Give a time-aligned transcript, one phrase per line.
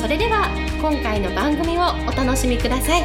[0.00, 0.48] それでは
[0.80, 3.02] 今回の番組をお楽しみください。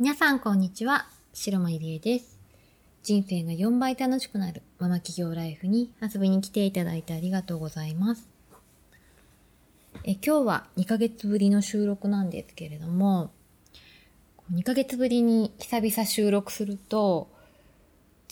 [0.00, 1.06] 皆さんこんにちは。
[1.32, 2.40] 白間入江です。
[3.04, 8.28] 人生が4倍楽しくなるママ企業ライフに遊びに来ていただいてありがとうございます。
[10.02, 13.30] え今日は2ヶ月ぶりの収録なんですけれども、
[14.52, 17.30] 2ヶ月ぶりに久々収録すると、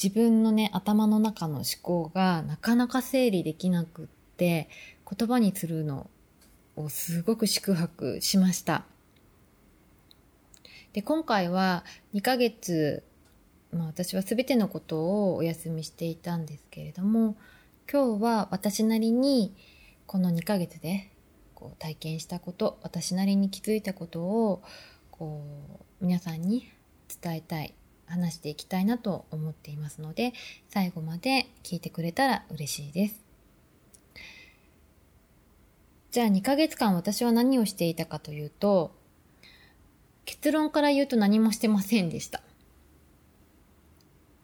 [0.02, 4.68] 自分のね、頭の中の思考がなかなか整理できなくって、
[5.10, 6.10] 言葉にするの
[6.76, 8.84] をすごく宿泊しました。
[10.92, 13.02] で、今回は2ヶ月、
[13.72, 17.34] まあ私は全てのことをお休みしていたんですけれども、
[17.90, 19.54] 今日は私なりに
[20.06, 21.10] この2ヶ月で
[21.54, 24.62] こう体験したこと私なりに気づいたことを
[25.20, 25.44] こ
[26.00, 26.66] う皆さんに
[27.22, 27.74] 伝えたい
[28.06, 30.32] 話していきたいなと思っていますので
[30.70, 33.20] 最後まで聞いてくれたら嬉しいです
[36.10, 38.92] じゃあ2ヶ月間私は何をしていたかというと
[40.24, 42.40] 結論から言うと何もしてませんでした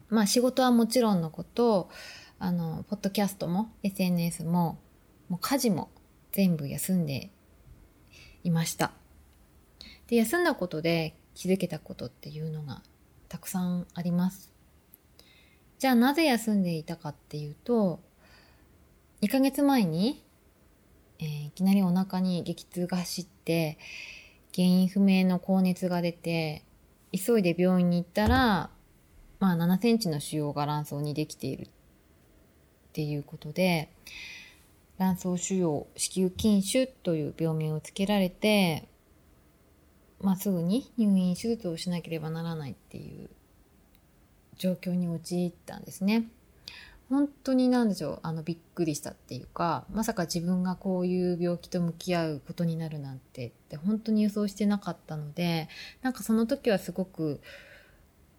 [0.09, 1.89] まあ仕事はもちろんのこと
[2.37, 4.77] あのポッドキャストも SNS も
[5.27, 5.89] もう家事も
[6.33, 7.31] 全部休んで
[8.43, 8.91] いました。
[10.07, 12.81] で、休んだことで気づけたことっていうのが
[13.29, 14.51] たくさんあります。
[15.79, 17.99] じゃあなぜ休んでいたかっていうと、
[19.21, 20.23] 2ヶ月前に、
[21.19, 23.77] えー、いきなりお腹に激痛が走って、
[24.55, 26.63] 原因不明の高熱が出て、
[27.11, 28.69] 急いで病院に行ったら、
[29.39, 31.69] まあ7センチの腫瘍が卵巣にできているっ
[32.93, 33.91] ていうことで、
[34.97, 38.87] 卵巣腫瘍子宮筋腫という病名をつけられて、
[40.19, 43.29] まあ、すぐに入院手術をしなければならないっていう
[44.57, 46.27] 状況に陥ったんですね。
[47.09, 55.69] 本当に何でしょう、あのびっくりしたっていうか、まさか自分がこういう病気と向き合うことになるなんてって本当に予想してなかったので、
[56.01, 57.39] なんかその時はすごく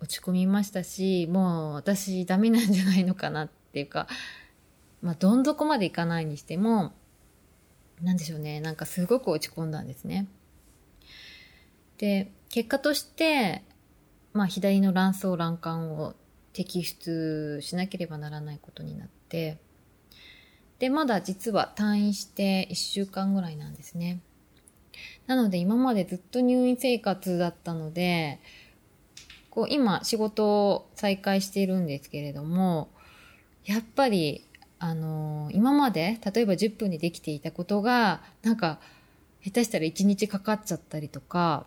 [0.00, 4.06] 落ち込みましたし、もう私ダメなんじゃないのかなっていうか、
[5.00, 6.92] まあ、どん底までいかないにしても、
[8.02, 10.26] なんでしょうね、なんかすごく落ち込んだんですね。
[11.98, 13.62] で、結果として、
[14.32, 16.14] まあ、左の卵巣卵管を
[16.54, 19.58] 摘出しなければならないことになって、
[20.78, 24.20] で、まだ実は退院して1週間ぐらいなんですね。
[25.26, 28.40] なので今までずっと入院生活だったので、
[29.50, 32.88] こう今仕事を再開しているんですけれども、
[33.64, 34.48] やっぱり
[34.80, 38.78] あの、今まで、例えば10分でできていたことが、なんか、
[39.42, 41.66] 下手したら1日かかっちゃったりとか、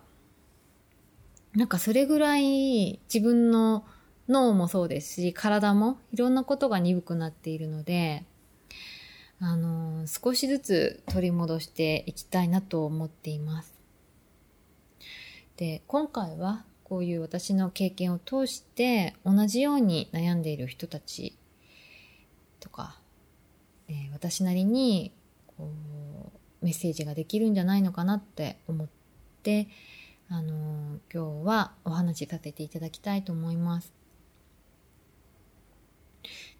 [1.54, 3.84] なんかそれぐらい自分の
[4.28, 8.24] 脳もそうですし、体もいろんなことが鈍くなっているので、
[9.40, 13.74] あの、少しずつ取り戻していきたいなと思っています。
[15.56, 21.36] で、今回はこういう私の経験を通して同じように悩んでいる人たち
[22.60, 23.02] とか
[23.92, 25.12] えー、私なりに
[25.46, 25.70] こ
[26.62, 28.88] うメッセージができるんじゃないのかなって思っ
[29.42, 29.68] て、
[30.34, 33.92] あの、今日はお話しさせていただきたいと思います。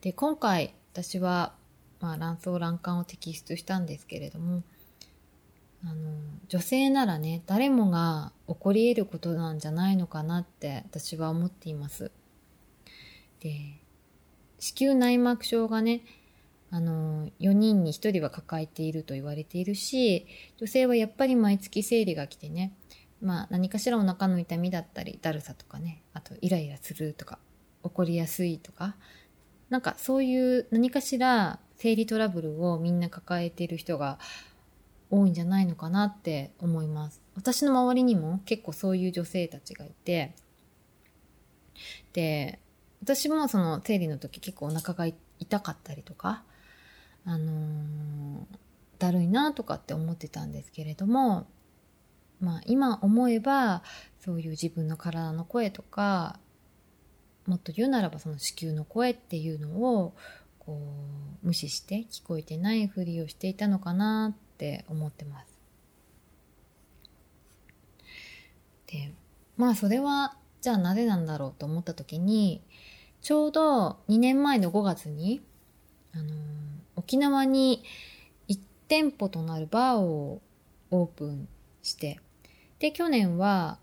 [0.02, 1.54] で今回私は、
[2.00, 4.64] まあ、卵巣卵管を摘出したんですけれども
[5.84, 5.94] あの
[6.48, 12.10] 女性ならね誰もが起こり得ることなんじゃないのかなって私は思っています。
[13.40, 13.80] で
[14.58, 16.02] 子宮内膜症がね
[16.74, 20.26] あの、4人に1人は抱えていると言われているし、
[20.56, 22.72] 女性はやっぱり毎月生理が来てね、
[23.22, 27.38] まあ何かしらお腹の痛みだったり、だるさとかね、あとイライラするとか、
[27.82, 28.96] 怒りやすいとか、
[29.70, 34.18] なんかそういう何かしら生理トラブルをみんな抱えている人が
[35.10, 37.22] 多いんじゃないのかなって思います。
[37.34, 40.34] 私の周りにも結構そういう女性たちがいて、
[42.12, 42.58] で、
[43.02, 45.06] 私もその生理の時結構お腹が
[45.38, 46.42] 痛かったりとか、
[47.24, 48.44] あのー、
[48.98, 51.46] だるいなとかって思ってたんですけれども、
[52.42, 53.82] まあ今思えば
[54.18, 56.38] そういう自分の体の声とか
[57.46, 60.14] もっと言うならばその子宮の声っていうのを
[60.58, 60.78] こ
[61.42, 65.58] う無視して聞こえてないふりをしていたのかなって思ってます。
[68.86, 69.12] で
[69.56, 72.62] まあそれはじゃあなぜなんだろうと思った時に
[73.22, 75.40] ちょうど2年前の5月に、
[76.12, 76.28] あのー、
[76.96, 77.84] 沖縄に
[78.48, 78.58] 1
[78.88, 80.42] 店舗となるバーを
[80.90, 81.48] オープン
[81.82, 82.20] して
[82.82, 83.78] で去年は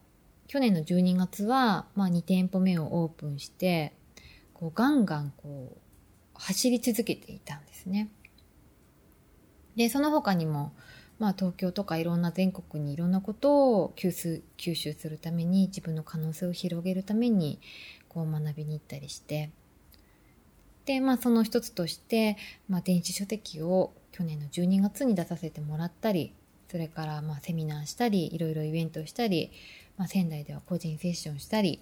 [0.47, 3.93] 去年の12月は、まあ、2店舗目をオープンして
[4.53, 5.79] こうガンガンこう
[6.33, 8.09] 走り続けていたんですね。
[9.77, 10.73] でその他にも
[11.17, 17.59] まあ、東京とかいろんな全国にいろんなことを吸収吸収するために自分の可能性を広げるために
[18.09, 19.51] こう学びに行ったりして
[20.85, 22.37] で、まあ、その一つとして、
[22.67, 26.33] まあ、電子書籍を去年の12月に出させてもらったり
[26.69, 29.51] それからまあセミナーしたりいろいろイベントしたり、
[29.97, 31.81] まあ、仙台では個人セッションしたり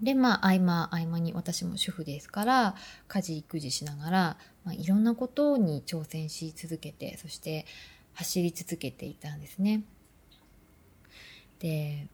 [0.00, 2.74] でまあ合間合間に私も主婦ですから
[3.08, 7.66] 家事育児しながら、まあ、いろんなことに挑戦し続けてそして
[8.14, 9.82] 走り続けていたんですね。
[11.60, 12.08] で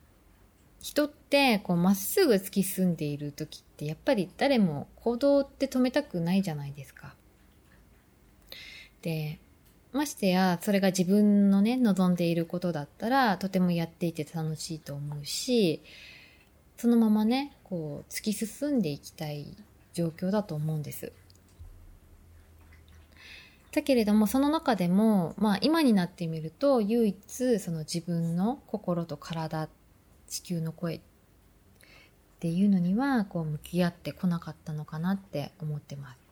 [0.80, 7.14] 人ってこうまっすぐ突き進んでいる時ってやっぱり誰も行動って止めたくないじゃないですか。
[9.02, 9.38] で
[9.92, 15.82] ましてやそれが自分のね望んでいることだったらとてもやっていて楽しいと思うし
[16.76, 19.56] そのままねこう突き進んでいきたい
[19.94, 21.12] 状況だと思うんです。
[23.72, 29.68] だけれどもその中でも、まあ、今になってみると唯一その自分の心と体
[30.26, 31.00] 地球の声っ
[32.40, 36.27] ていうのにはこう向き合ってこなかったのかなって思ってます。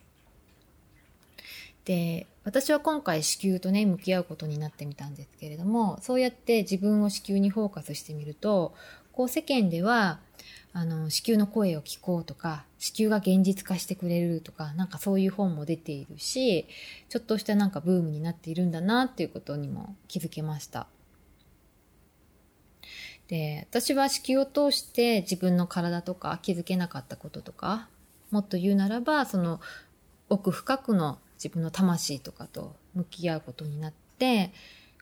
[1.87, 8.75] で私は今回子宮とね向き合うことになってみたんですけれどもそうやって自分を子宮にフォーカスしてみると
[9.13, 10.19] こう世間では
[10.73, 16.67] あの子宮の声を聞こうとか子宮が現実化してくれるとかなんかそういう本も出ているし
[17.09, 20.89] ちょっとしたなんかブームになっているんだなっていうことにも気づけました。
[23.29, 27.89] で私は子宮を通して自分の体とか気づけなかったこととか
[28.31, 29.61] もっと言うならばその
[30.29, 34.53] 奥深くの自分の魂とかと向き合うことになって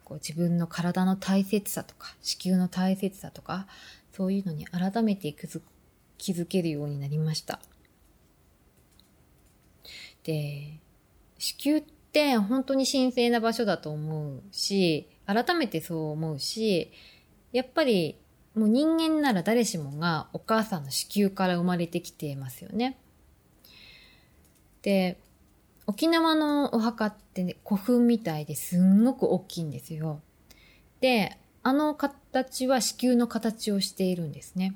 [0.05, 3.67] こう自分の体の大切さとか子宮の大切さとか
[4.13, 5.33] そういうのに改めて
[6.19, 7.61] 気づけるようになりました。
[10.25, 10.81] で
[11.39, 11.83] 子宮っ
[12.13, 16.93] て本当に神聖な場所だと思うし改めてそう思うし
[17.53, 18.17] やっぱり
[18.55, 22.99] もう人間なら誰しもがお母さんの子宮から生まれてきてますよね。
[24.83, 25.19] で
[25.87, 30.21] 沖縄のお墓って、ね、古墳みたいですんごく大きいんですよ。
[31.01, 34.75] で、あの形は子宮の形をしているんですね。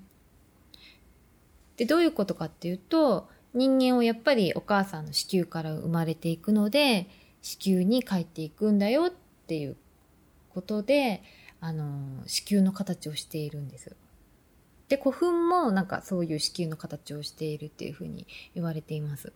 [1.77, 7.09] で、どういうことかっていうと、人間をやっぱりお母さんの子宮から生まれていくので、
[7.41, 9.13] 子宮に帰っていくんだよっ
[9.47, 9.77] ていう
[10.53, 11.23] ことで、
[11.61, 13.97] あの、子宮の形をしているんです。
[14.89, 19.33] で、古墳もなんかそういう子宮の形をしているっていうふうに言われています。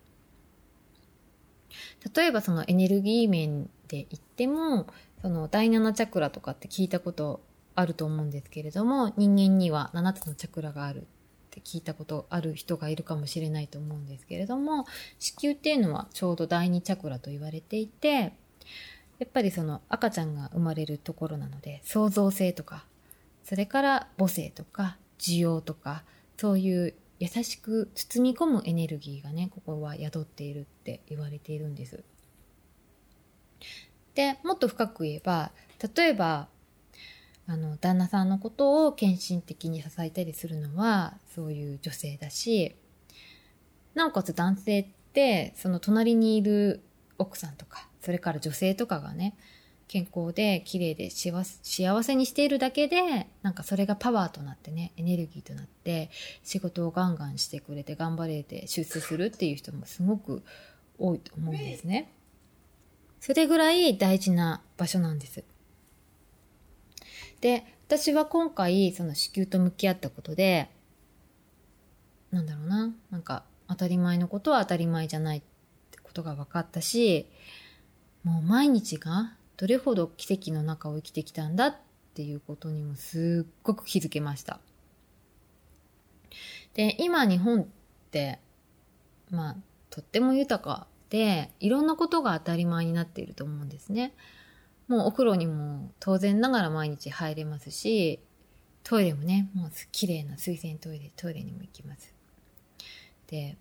[2.15, 4.87] 例えばそのエネルギー面で言っても
[5.21, 7.41] その第7チャクラとかって聞いたこと
[7.75, 11.05] あると思うんですけれども人間には7つのチャクラがあるっ
[11.51, 14.87] て聞いたことある人がいるかもしれないと思うんですけれども
[15.19, 18.32] 子宮っていうのはちょうど第2チャクラと言われていて
[19.19, 22.85] やっぱりその赤ちゃんが生まれるところなので創造性とか
[23.44, 26.03] それから母性とか需要とか
[26.37, 32.02] そういう優しく包み込むエネルギーがねここは宿っているって言われているんです。
[34.17, 35.52] でもっと深く言えば
[35.96, 36.48] 例えば
[37.46, 42.74] あの旦那さんのことを献身的に支えたりするのはそういう女性だし
[43.94, 46.82] なおかつ男性ってその隣にいる
[47.19, 49.36] 奥さんとかそれから女性とかがね
[49.93, 56.08] 健康で綺麗で幸せにしているだけでなんかそれがパワーとなってねエネルギーとなって
[56.43, 60.43] 仕事をガンガンしてくれて頑張れて出世するっていう人もすごく
[60.99, 62.11] 多いと思うんですね。
[63.20, 65.44] それぐらい大事な場所なんです。
[67.43, 70.70] で私は今回その子宮と向き合ったことで
[72.31, 75.43] なんだろうななんか当たり前のことは当たり前じゃないっ
[75.91, 77.27] てことが分かったし
[78.25, 81.77] もう毎日がどれほど奇跡の中を生きてきたんだっ
[82.15, 84.59] ていうことにもすっごく気づけました。
[86.75, 87.67] で、今日本っ
[88.11, 88.41] て、
[89.31, 89.57] まあ、
[89.89, 94.15] とっても豊かで、いろんなことが当たり前になっていると思うんですね。
[94.89, 98.19] もうお風呂にも当然ながら毎日入れますし、
[98.83, 102.13] トイレもね、もう綺麗な水洗トイレ、トイレにも行きます。
[103.29, 103.57] で、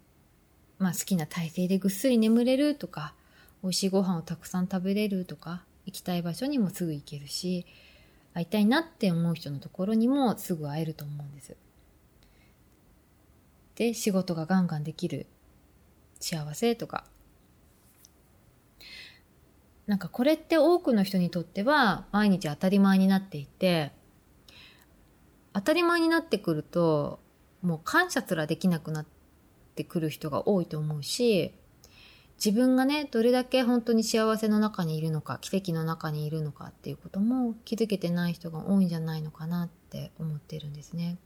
[0.79, 3.13] まあ好きな体勢でぐっすり眠れるとか、
[3.61, 7.65] 美味しいご飯をたくさん食べれるとか、行きたい場所にもすぐ行けるし、
[8.33, 11.55] 会いたいなって思う人のところにもすぐ会えると思うんです。
[13.75, 15.27] で、仕事がガンガンできる
[16.19, 17.05] 幸せとか。
[19.87, 23.91] なんかこれって多くの人にとっては毎日当たり前になっていて、
[25.53, 27.19] 当たり前になってくると、
[27.61, 29.05] もう感謝すらできなくなっ
[29.75, 31.53] てくる人が多いと思うし、
[32.43, 41.19] 自分がね、どれだけ本当に幸せの中にいるのか、奇跡の中にいるのかっていうことも気づけてない人が多いんじゃないのかなって思ってるんですね。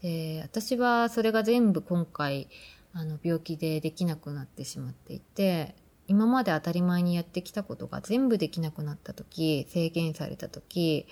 [0.00, 2.48] で、私はそれが全部今回、
[2.94, 5.74] あの、病気でできなくなってしまっていて、
[6.08, 11.06] 今まで当たり前にやってきたことが全部できなくなった時、制限された時、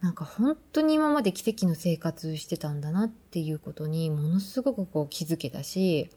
[0.00, 6.08] なんか本当に今まで奇跡の生活してたんだなっていうことにものすごくこう気づけたし、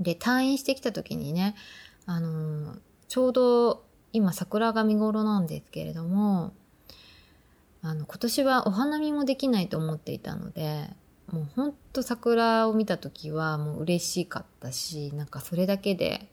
[0.00, 1.54] で、退院してきた時にね、
[2.06, 2.74] あの
[3.08, 6.52] ちょうど今桜が見頃なんですけれども、
[7.82, 10.90] あの、今年はお花見もできないと思っていたので、
[11.30, 16.28] もうほんと桜を見た時はもう嬉しかったし、なんかそれだけで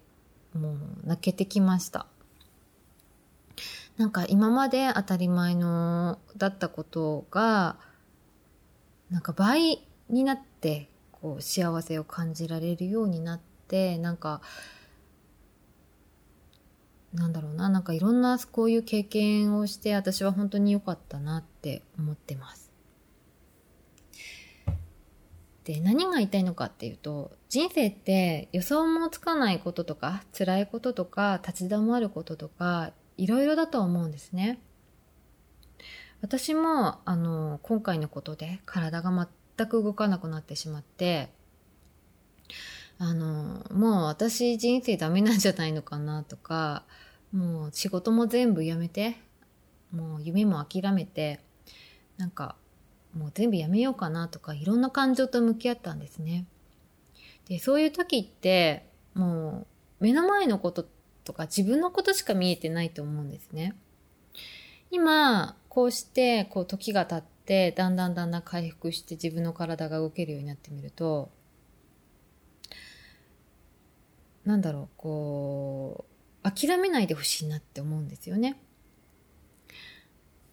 [0.53, 2.07] もう泣けてきました。
[3.97, 7.77] なんか今まで当たり前のだったことが、
[9.09, 14.41] なんか倍になって、こう幸せを感じられるようになって、なんか、
[17.13, 22.71] なんだろうな、なんかいろんなこういう経験をして私は本当に良かったなって思ってます。
[25.63, 34.59] で、何が言いたいのかっていうと、人生って予想もつかないこととか、辛いこととか、立ち止まることとか、いろいろだと思うんですね。
[36.21, 41.29] 私も、あの、今回のことで体が全く動かなくなってしまって、
[42.99, 46.83] あの、もう私人生ダメなんじゃないのかなとか、
[47.31, 49.17] もう仕事も全部やめて、
[49.91, 51.39] もう夢も諦めて、
[52.17, 52.55] なんか
[53.13, 56.45] もう全部やめようかなとかいろんな感情と向き合ったんですね。
[57.47, 59.67] で、そういう時っても
[59.99, 60.87] う目の前のこと
[61.23, 63.75] とか自分のことしか見えてないと思うんですね。
[64.89, 71.29] 今、こうして、こう時が経って、だんだんだんだん回復して自分の体が動けるようになってみると、
[74.47, 76.05] なんだろう、こ
[76.43, 78.57] う、諦めないでほしいなって思うんですよね。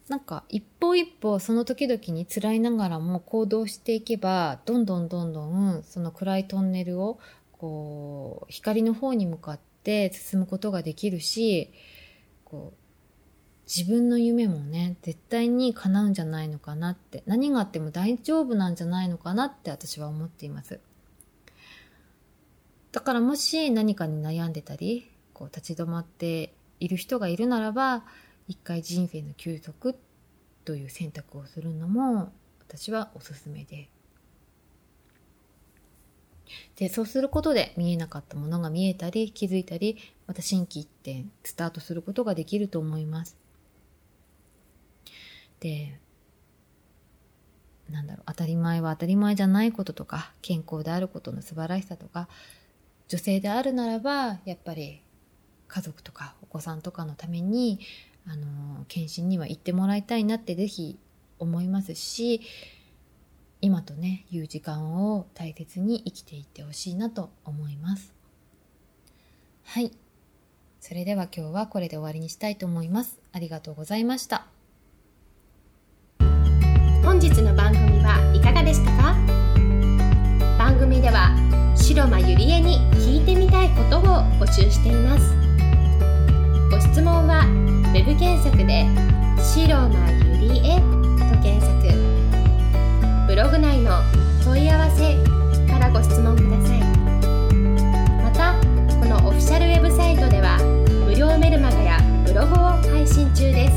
[0.09, 7.19] なんか一歩一歩その時々に辛いながらも行動していけばどんどんどんどんその暗いトンネルを
[7.53, 11.71] こう光の方に向かって進むことができるし、
[12.45, 12.79] こう、
[13.67, 20.81] 自分の夢もね、絶対に叶うんじゃないのかなって、何があっても大丈夫なんじゃないのかなって私は思っています。
[22.95, 28.05] だからもし何かに悩んでたり、こう立ち止まっている人がいるならば、
[28.47, 29.97] 一回人生の休息
[30.65, 33.89] という選択をするのも私はおすすめで
[36.77, 39.99] で、そうすることで見えなかったものが見えたり、気づいたり、
[40.29, 43.37] また心機一転、スタートすることができると思います。
[45.59, 45.99] で、
[47.91, 52.29] なんだろう、当たり前は当たり前じゃないこととか、健康であることの素晴らしさとか、
[53.09, 55.03] 女性であるならば、やっぱり
[55.69, 57.81] 家族とかお子さんとかのために、
[58.27, 60.99] あの、検診には行ってもらいたいなってぜひ
[61.39, 62.41] 思いますし、
[63.61, 68.13] 今とねいう時間を大切に生きていってほしいなと思います。
[69.65, 69.91] はい。
[70.81, 73.19] それでは今日はこれで終わりにしたいと思います。
[73.33, 74.47] ありがとうございました。
[77.03, 79.15] 本日の番組はいかがでしたか？
[80.59, 81.44] 番組では
[81.95, 84.03] 白間ゆりえに聞いてみたいことを
[84.41, 85.33] 募集しています。
[86.69, 87.47] ご質問は
[87.95, 88.85] web 検索で
[89.39, 90.11] 「白間
[90.43, 90.81] ゆりえ」
[91.31, 91.87] と検索。
[93.29, 94.01] ブログ内の
[94.45, 95.15] 問い合わせ
[95.73, 96.81] からご質問ください。
[98.25, 98.55] また
[98.99, 100.59] このオフィシャルウェブサイトでは
[101.07, 102.57] 無料メルマガやブログを
[102.93, 103.73] 配信中です。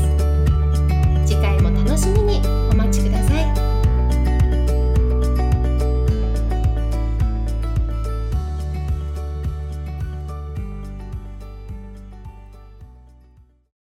[1.24, 2.67] 次回も楽しみに。